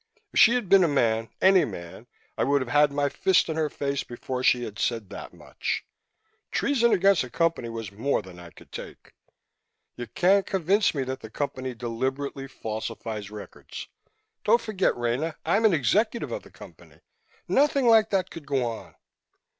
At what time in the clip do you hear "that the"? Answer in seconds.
11.03-11.29